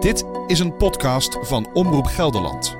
Dit 0.00 0.24
is 0.46 0.58
een 0.58 0.76
podcast 0.76 1.38
van 1.40 1.68
Omroep 1.72 2.06
Gelderland. 2.06 2.76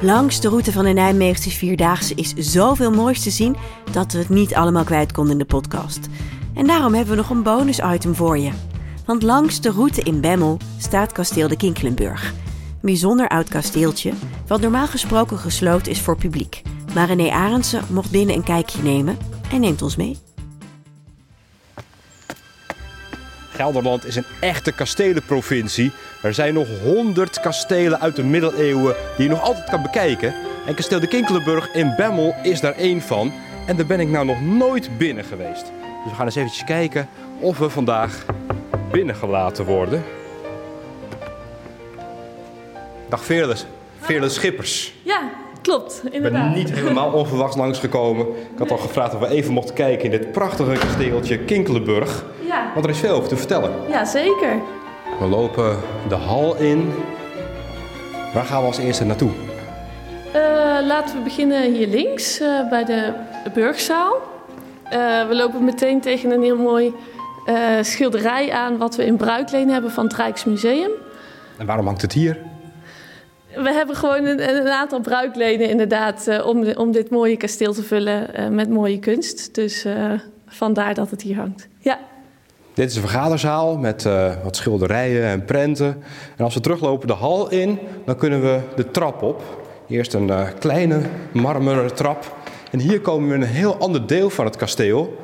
Langs 0.00 0.40
de 0.40 0.48
route 0.48 0.72
van 0.72 0.84
de 0.84 0.90
Nijmeegse 0.90 1.50
Vierdaagse 1.50 2.14
is 2.14 2.34
zoveel 2.34 2.90
moois 2.90 3.22
te 3.22 3.30
zien 3.30 3.56
dat 3.92 4.12
we 4.12 4.18
het 4.18 4.28
niet 4.28 4.54
allemaal 4.54 4.84
kwijt 4.84 5.12
konden 5.12 5.32
in 5.32 5.38
de 5.38 5.44
podcast. 5.44 6.08
En 6.54 6.66
daarom 6.66 6.94
hebben 6.94 7.14
we 7.14 7.20
nog 7.20 7.30
een 7.30 7.42
bonus 7.42 7.78
item 7.78 8.14
voor 8.14 8.38
je. 8.38 8.50
Want 9.06 9.22
langs 9.22 9.60
de 9.60 9.70
route 9.70 10.02
in 10.02 10.20
Bemmel 10.20 10.56
staat 10.78 11.12
kasteel 11.12 11.48
de 11.48 11.56
Kinkelenburg. 11.56 12.41
Bijzonder 12.82 13.28
oud 13.28 13.48
kasteeltje, 13.48 14.12
wat 14.46 14.60
normaal 14.60 14.86
gesproken 14.86 15.38
gesloten 15.38 15.92
is 15.92 16.00
voor 16.00 16.16
publiek. 16.16 16.62
Maar 16.94 17.06
René 17.06 17.30
Arendsen 17.30 17.84
mocht 17.90 18.10
binnen 18.10 18.34
een 18.34 18.42
kijkje 18.42 18.82
nemen 18.82 19.16
en 19.52 19.60
neemt 19.60 19.82
ons 19.82 19.96
mee. 19.96 20.18
Gelderland 23.50 24.04
is 24.04 24.16
een 24.16 24.24
echte 24.40 24.72
kastelenprovincie. 24.72 25.90
Er 26.22 26.34
zijn 26.34 26.54
nog 26.54 26.68
honderd 26.82 27.40
kastelen 27.40 28.00
uit 28.00 28.16
de 28.16 28.24
middeleeuwen 28.24 28.94
die 29.16 29.24
je 29.24 29.30
nog 29.30 29.42
altijd 29.42 29.70
kan 29.70 29.82
bekijken. 29.82 30.34
En 30.66 30.74
kasteel 30.74 31.00
de 31.00 31.06
Kinkelenburg 31.08 31.74
in 31.74 31.94
Bemmel 31.96 32.34
is 32.42 32.60
daar 32.60 32.74
één 32.74 33.00
van. 33.00 33.32
En 33.66 33.76
daar 33.76 33.86
ben 33.86 34.00
ik 34.00 34.08
nou 34.08 34.26
nog 34.26 34.40
nooit 34.40 34.98
binnen 34.98 35.24
geweest. 35.24 35.64
Dus 35.64 36.10
we 36.10 36.16
gaan 36.16 36.26
eens 36.26 36.36
eventjes 36.36 36.64
kijken 36.64 37.08
of 37.40 37.58
we 37.58 37.70
vandaag 37.70 38.24
binnengelaten 38.92 39.64
worden. 39.64 40.02
Dag 43.12 43.24
Veerle, 43.24 43.54
Veerle 44.00 44.28
Schippers. 44.28 44.92
Ja, 45.02 45.20
klopt, 45.62 46.02
Ik 46.04 46.12
inderdaad. 46.12 46.42
ben 46.42 46.52
niet 46.52 46.72
helemaal 46.72 47.12
onverwachts 47.20 47.56
langsgekomen. 47.56 48.26
Ik 48.26 48.58
had 48.58 48.70
al 48.70 48.76
gevraagd 48.76 49.14
of 49.14 49.20
we 49.20 49.28
even 49.28 49.52
mochten 49.52 49.74
kijken 49.74 50.04
in 50.04 50.10
dit 50.10 50.32
prachtige 50.32 50.72
kasteeltje 50.72 51.38
Kinkelenburg. 51.38 52.24
Ja, 52.46 52.70
Want 52.74 52.84
er 52.84 52.90
is 52.90 52.98
veel 52.98 53.14
over 53.14 53.28
te 53.28 53.36
vertellen. 53.36 53.70
ja, 53.88 54.04
zeker. 54.04 54.60
We 55.18 55.26
lopen 55.26 55.76
de 56.08 56.14
hal 56.14 56.56
in. 56.56 56.92
Waar 58.34 58.44
gaan 58.44 58.60
we 58.60 58.66
als 58.66 58.78
eerste 58.78 59.04
naartoe? 59.04 59.30
Eh, 60.32 60.42
laten 60.86 61.16
we 61.16 61.22
beginnen 61.22 61.72
hier 61.72 61.86
links 61.88 62.40
eh, 62.40 62.68
bij 62.70 62.84
de 62.84 63.12
Burgzaal. 63.54 64.16
Eh, 64.84 65.28
we 65.28 65.34
lopen 65.34 65.64
meteen 65.64 66.00
tegen 66.00 66.30
een 66.30 66.42
heel 66.42 66.58
mooi 66.58 66.92
schilderij 67.80 68.52
aan 68.52 68.78
wat 68.78 68.96
we 68.96 69.04
in 69.04 69.16
bruikleen 69.16 69.68
hebben 69.70 69.90
van 69.90 70.04
het 70.04 70.14
Rijksmuseum. 70.14 70.90
En 71.58 71.66
waarom 71.66 71.86
hangt 71.86 72.02
het 72.02 72.12
hier? 72.12 72.38
We 73.54 73.72
hebben 73.72 73.96
gewoon 73.96 74.24
een, 74.24 74.56
een 74.56 74.68
aantal 74.68 75.00
bruiklenen 75.00 75.68
inderdaad 75.68 76.26
eh, 76.26 76.46
om, 76.46 76.64
de- 76.64 76.78
om 76.78 76.92
dit 76.92 77.10
mooie 77.10 77.36
kasteel 77.36 77.72
te 77.72 77.82
vullen 77.82 78.34
eh, 78.34 78.48
met 78.48 78.70
mooie 78.70 78.98
kunst. 78.98 79.54
Dus 79.54 79.84
eh, 79.84 80.12
vandaar 80.46 80.94
dat 80.94 81.10
het 81.10 81.22
hier 81.22 81.36
hangt. 81.36 81.68
Ja, 81.78 81.98
Dit 82.74 82.90
is 82.90 82.94
een 82.94 83.00
vergaderzaal 83.00 83.76
met 83.78 84.02
wat 84.42 84.56
schilderijen 84.56 85.24
en 85.24 85.44
prenten. 85.44 86.02
En 86.36 86.44
als 86.44 86.54
we 86.54 86.60
teruglopen 86.60 87.06
de 87.06 87.12
hal 87.12 87.50
in, 87.50 87.78
dan 88.04 88.16
kunnen 88.16 88.40
we 88.42 88.60
de 88.76 88.90
trap 88.90 89.22
op. 89.22 89.42
Eerst 89.88 90.14
een 90.14 90.30
kleine 90.58 91.00
marmeren 91.32 91.94
trap. 91.94 92.36
En 92.70 92.78
hier 92.78 93.00
komen 93.00 93.28
we 93.28 93.34
in 93.34 93.40
een 93.42 93.46
heel 93.48 93.76
ander 93.76 94.06
deel 94.06 94.30
van 94.30 94.44
het 94.44 94.56
kasteel. 94.56 95.16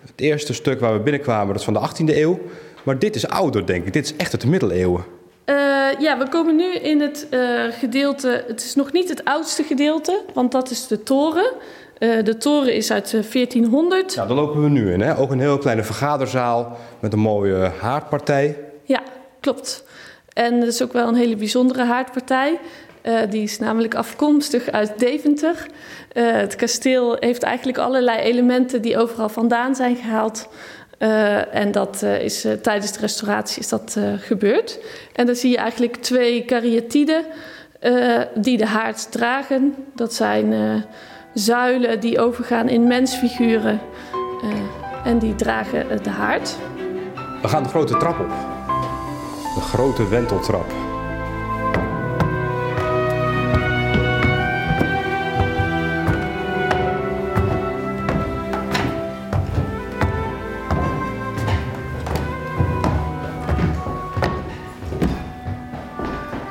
Het 0.00 0.12
eerste 0.20 0.54
stuk 0.54 0.80
waar 0.80 0.92
we 0.92 1.00
binnenkwamen, 1.00 1.46
dat 1.46 1.56
is 1.56 1.64
van 1.64 1.74
de 1.74 1.80
18e 2.12 2.16
eeuw. 2.16 2.38
Maar 2.82 2.98
dit 2.98 3.14
is 3.16 3.28
ouder, 3.28 3.66
denk 3.66 3.86
ik. 3.86 3.92
Dit 3.92 4.04
is 4.04 4.16
echt 4.16 4.32
uit 4.32 4.40
de 4.40 4.48
middeleeuwen. 4.48 5.04
Eh, 5.44 5.54
ja, 5.98 6.18
we 6.18 6.28
komen 6.28 6.56
nu 6.56 6.74
in 6.74 7.00
het 7.00 7.26
eh, 7.30 7.64
gedeelte. 7.70 8.44
Het 8.46 8.64
is 8.64 8.74
nog 8.74 8.92
niet 8.92 9.08
het 9.08 9.24
oudste 9.24 9.62
gedeelte, 9.62 10.20
want 10.34 10.52
dat 10.52 10.70
is 10.70 10.86
de 10.86 11.02
toren. 11.02 11.52
Eh, 11.98 12.24
de 12.24 12.36
toren 12.36 12.74
is 12.74 12.90
uit 12.90 13.14
eh, 13.14 13.20
1400. 13.32 14.16
Nou, 14.16 14.28
daar 14.28 14.36
lopen 14.36 14.62
we 14.62 14.68
nu 14.68 14.92
in. 14.92 15.00
Hè? 15.00 15.18
Ook 15.18 15.30
een 15.30 15.40
heel 15.40 15.58
kleine 15.58 15.82
vergaderzaal 15.82 16.76
met 17.00 17.12
een 17.12 17.18
mooie 17.18 17.70
haardpartij. 17.80 18.58
Ja, 18.82 19.02
klopt. 19.40 19.84
En 20.32 20.60
dat 20.60 20.68
is 20.68 20.82
ook 20.82 20.92
wel 20.92 21.08
een 21.08 21.14
hele 21.14 21.36
bijzondere 21.36 21.84
haardpartij. 21.84 22.58
Die 23.30 23.42
is 23.42 23.58
namelijk 23.58 23.94
afkomstig 23.94 24.70
uit 24.70 24.98
Deventer. 24.98 25.66
Het 26.12 26.56
kasteel 26.56 27.16
heeft 27.20 27.42
eigenlijk 27.42 27.78
allerlei 27.78 28.18
elementen 28.18 28.82
die 28.82 28.98
overal 28.98 29.28
vandaan 29.28 29.74
zijn 29.74 29.96
gehaald. 29.96 30.48
Eh, 31.04 31.54
en 31.54 31.72
dat 31.72 32.02
eh, 32.02 32.20
is, 32.20 32.44
eh, 32.44 32.52
tijdens 32.52 32.92
de 32.92 33.00
restauratie 33.00 33.62
is 33.62 33.68
dat 33.68 33.98
gebeurd. 34.18 34.78
En 35.12 35.26
dan 35.26 35.34
zie 35.34 35.50
je 35.50 35.56
eigenlijk 35.56 35.96
twee 35.96 36.44
kariatiden 36.44 37.24
die 38.34 38.56
de 38.56 38.66
haard 38.66 39.12
dragen. 39.12 39.74
Dat 39.94 40.14
zijn 40.14 40.84
zuilen 41.34 42.00
die 42.00 42.20
overgaan 42.20 42.68
in 42.68 42.86
mensfiguren. 42.86 43.80
en 45.04 45.18
die 45.18 45.34
dragen 45.34 46.02
de 46.02 46.10
haard. 46.10 46.56
We 47.42 47.48
gaan 47.48 47.62
de 47.62 47.68
grote 47.68 47.96
trap 47.96 48.20
op. 48.20 48.28
De 49.54 49.60
grote 49.60 50.08
wenteltrap. 50.08 50.93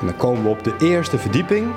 En 0.04 0.10
dan 0.10 0.18
komen 0.18 0.44
we 0.44 0.50
op 0.50 0.64
de 0.64 0.76
eerste 0.80 1.18
verdieping. 1.18 1.74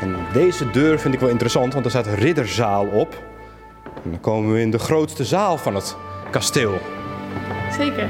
En 0.00 0.16
deze 0.32 0.70
deur 0.70 0.98
vind 0.98 1.14
ik 1.14 1.20
wel 1.20 1.28
interessant, 1.28 1.72
want 1.72 1.84
er 1.84 1.90
staat 1.90 2.06
ridderzaal 2.06 2.86
op. 2.86 3.22
En 4.04 4.10
dan 4.10 4.20
komen 4.20 4.52
we 4.52 4.60
in 4.60 4.70
de 4.70 4.78
grootste 4.78 5.24
zaal 5.24 5.58
van 5.58 5.74
het 5.74 5.96
kasteel. 6.30 6.78
Zeker. 7.78 8.08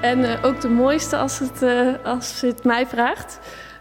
En 0.00 0.24
eh, 0.24 0.44
ook 0.44 0.60
de 0.60 0.68
mooiste 0.68 1.16
als 1.16 1.38
het, 1.38 1.62
eh, 1.62 1.86
als 2.04 2.40
het 2.40 2.64
mij 2.64 2.86
vraagt. 2.86 3.38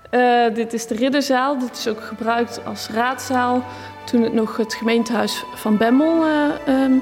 Eh, 0.10 0.54
dit 0.54 0.74
is 0.74 0.88
de 0.88 0.96
Ridderzaal. 0.96 1.60
Dit 1.60 1.78
is 1.78 1.88
ook 1.88 2.02
gebruikt 2.02 2.62
als 2.66 2.90
raadzaal 2.94 3.64
toen 4.06 4.22
het 4.22 4.34
nog 4.34 4.58
het 4.58 4.74
gemeentehuis 4.74 5.44
van 5.56 5.78
Bemmel 5.78 6.26
eh, 6.26 6.74
ehm, 6.74 6.94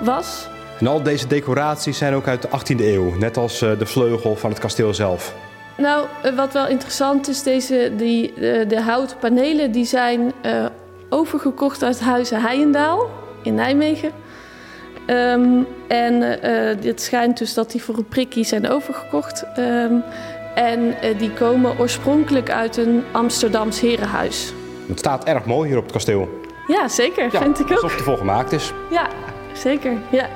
was. 0.00 0.48
En 0.78 0.86
al 0.86 1.02
deze 1.02 1.26
decoraties 1.26 1.98
zijn 1.98 2.14
ook 2.14 2.26
uit 2.26 2.42
de 2.42 2.48
18e 2.48 2.84
eeuw, 2.84 3.14
net 3.18 3.36
als 3.36 3.58
de 3.58 3.86
vleugel 3.86 4.36
van 4.36 4.50
het 4.50 4.58
kasteel 4.58 4.94
zelf. 4.94 5.34
Nou, 5.76 6.06
eh, 6.22 6.34
wat 6.34 6.52
wel 6.52 6.66
interessant 6.68 7.28
is, 7.28 7.42
deze, 7.42 7.92
die, 7.96 8.32
eh, 8.34 8.68
de 8.68 8.80
houten 8.80 9.16
panelen 9.18 9.72
die 9.72 9.84
zijn 9.84 10.32
eh, 10.42 10.66
overgekocht 11.08 11.82
uit 11.82 12.00
Huizen 12.00 12.42
Heijendaal 12.42 13.10
in 13.42 13.54
Nijmegen. 13.54 14.10
Ehm, 15.06 15.62
en 15.88 16.42
eh, 16.42 16.76
dit 16.80 17.00
schijnt 17.02 17.38
dus 17.38 17.54
dat 17.54 17.70
die 17.70 17.82
voor 17.82 17.96
een 17.96 18.08
prikkie 18.08 18.44
zijn 18.44 18.68
overgekocht. 18.70 19.44
Ehm, 19.54 19.94
en 20.54 20.94
die 21.18 21.30
komen 21.30 21.78
oorspronkelijk 21.78 22.50
uit 22.50 22.76
een 22.76 23.04
Amsterdams 23.12 23.80
herenhuis. 23.80 24.52
Het 24.88 24.98
staat 24.98 25.24
erg 25.24 25.44
mooi 25.44 25.68
hier 25.68 25.76
op 25.76 25.82
het 25.82 25.92
kasteel. 25.92 26.28
Ja, 26.66 26.88
zeker, 26.88 27.28
Ja, 27.32 27.40
vind 27.40 27.58
ik 27.58 27.64
ook. 27.66 27.72
Alsof 27.72 27.90
het 27.90 27.98
ervoor 27.98 28.16
gemaakt 28.16 28.52
is. 28.52 28.72
Ja, 28.90 29.06
zeker. 29.52 29.92
Ja. 30.10 30.26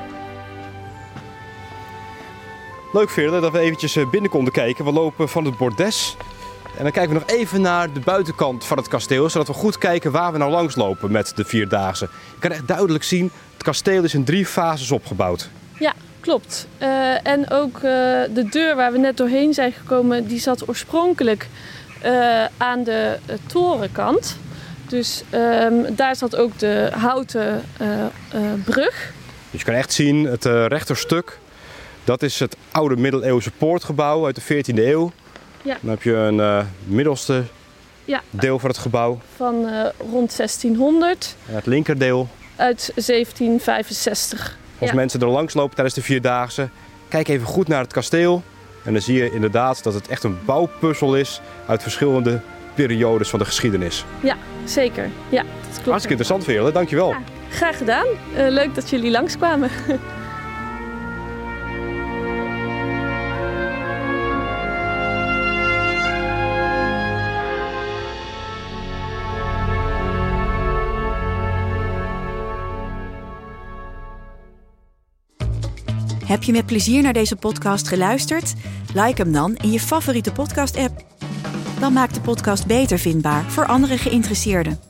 Leuk 2.93 3.11
Veerle 3.11 3.41
dat 3.41 3.53
we 3.53 3.59
eventjes 3.59 3.97
eh, 3.97 4.11
binnen 4.11 4.31
konden 4.31 4.53
kijken. 4.53 4.85
We 4.85 4.93
lopen 4.93 5.29
van 5.29 5.45
het 5.45 5.57
bordes. 5.57 6.17
En 6.77 6.83
dan 6.83 6.93
kijken 6.93 7.13
we 7.13 7.19
nog 7.19 7.39
even 7.39 7.61
naar 7.61 7.93
de 7.93 8.01
buitenkant 8.01 8.65
van 8.65 8.77
het 8.77 8.89
kasteel. 8.89 9.29
Zodat 9.29 9.47
we 9.47 9.53
goed 9.53 9.79
kijken 9.79 10.13
waar 10.13 10.33
we 10.33 10.39
nou 10.39 10.51
langs 10.51 10.77
lopen 10.77 11.11
met 11.11 11.33
de 11.37 11.45
Vierdaagse. 11.45 12.09
Je 12.35 12.39
kan 12.39 12.51
echt 12.51 12.69
duidelijk 12.69 13.05
zien, 13.05 13.31
het 13.53 13.63
kasteel 13.63 14.05
is 14.05 14.15
in 14.15 14.25
drie 14.25 14.47
fases 14.47 14.91
opgebouwd. 14.91 15.49
Ja, 15.79 15.95
klopt. 16.21 16.67
Eh, 16.79 17.27
en 17.27 17.51
ook 17.51 17.77
eh, 17.77 17.83
de 18.35 18.47
deur 18.51 18.77
waar 18.77 18.93
we 18.93 18.99
net 18.99 19.17
doorheen 19.17 19.55
zijn 19.55 19.73
gekomen, 19.73 20.27
die 20.27 20.41
zat 20.41 20.69
oorspronkelijk 20.69 21.49
aan 22.57 22.85
de 22.85 23.19
torenkant. 23.47 24.37
Dus 24.89 25.23
ehm, 25.31 25.95
daar 25.95 26.17
zat 26.17 26.37
ook 26.37 26.59
de 26.59 26.91
houten 26.95 27.63
brug. 28.65 29.13
Dus 29.51 29.61
je 29.61 29.67
kan 29.67 29.75
echt 29.75 29.93
zien, 29.93 30.25
het 30.25 30.45
rechterstuk, 30.45 31.39
dat 32.05 32.23
is 32.23 32.39
het 32.41 32.57
oude 32.71 32.97
middeleeuwse 32.97 33.51
poortgebouw 33.51 34.25
uit 34.27 34.35
de 34.35 34.43
14e 34.65 34.75
eeuw. 34.87 35.13
Ja. 35.63 35.77
Dan 35.81 35.91
heb 35.91 36.03
je 36.03 36.15
een 36.15 36.41
eh, 36.41 36.65
middelste 36.85 37.43
Ja. 38.05 38.23
deel 38.31 38.59
van 38.59 38.69
het 38.71 38.79
gebouw. 38.79 39.19
van 39.37 39.67
eh, 39.67 39.87
rond 40.11 40.37
1600 40.37 41.37
En 41.49 41.55
het 41.55 41.67
linkerdeel, 41.67 42.29
uit 42.57 42.93
1765. 42.95 44.59
als 44.79 44.89
Ja. 44.91 44.95
mensen 44.95 45.21
er 45.21 45.29
langs 45.29 45.55
lopen 45.55 45.75
tijdens 45.75 45.95
de 45.97 46.03
Vierdaagse, 46.03 46.69
kijk 47.09 47.29
even 47.29 47.47
goed 47.47 47.69
naar 47.69 47.81
het 47.83 47.93
kasteel. 47.93 48.43
En 48.85 48.93
dan 48.93 49.03
zie 49.03 49.17
je 49.23 49.33
inderdaad 49.33 49.83
dat 49.83 49.95
het 49.95 50.09
echt 50.09 50.23
een 50.25 50.39
bouwpuzzel 50.45 51.17
is 51.17 51.41
uit 51.67 51.83
verschillende 51.83 52.41
periodes 52.75 53.29
van 53.29 53.39
de 53.39 53.45
geschiedenis. 53.45 54.05
Ja, 54.23 54.37
zeker. 54.65 55.11
Ja, 55.29 55.43
dat 55.43 55.49
klopt. 55.73 55.85
Hartstikke 55.85 56.09
interessant, 56.09 56.45
Veerle. 56.45 56.73
Dankjewel. 56.73 57.09
Ja. 57.09 57.23
Graag 57.51 57.77
gedaan. 57.79 58.07
Eh, 58.35 58.49
leuk 58.49 58.75
dat 58.75 58.91
jullie 58.91 59.11
langskwamen. 59.11 59.71
Heb 76.31 76.43
je 76.43 76.53
met 76.53 76.67
plezier 76.67 77.03
naar 77.03 77.13
deze 77.13 77.37
podcast 77.37 77.89
geluisterd? 77.89 78.55
Like 78.95 79.23
hem 79.23 79.33
dan 79.33 79.57
in 79.57 79.71
je 79.71 79.81
favoriete 79.81 80.33
podcast-app. 80.33 81.05
Dan 81.81 81.93
maakt 81.93 82.15
de 82.15 82.21
podcast 82.21 82.67
beter 82.67 82.99
vindbaar 82.99 83.51
voor 83.51 83.67
andere 83.67 83.99
geïnteresseerden. 83.99 84.81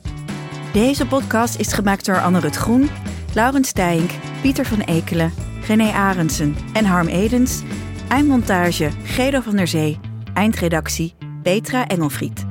Deze 0.73 1.07
podcast 1.07 1.59
is 1.59 1.73
gemaakt 1.73 2.05
door 2.05 2.21
Anne 2.21 2.39
Rut 2.39 2.55
Groen, 2.55 2.89
Laurens 3.33 3.67
Stijnk, 3.67 4.11
Pieter 4.41 4.65
van 4.65 4.79
Ekelen, 4.79 5.33
René 5.67 5.91
Arendsen 5.91 6.55
en 6.73 6.85
Harm 6.85 7.07
Edens. 7.07 7.61
Eindmontage 8.07 8.89
Gedo 9.03 9.39
van 9.39 9.55
der 9.55 9.67
Zee. 9.67 9.99
Eindredactie 10.33 11.13
Petra 11.43 11.87
Engelfried. 11.87 12.50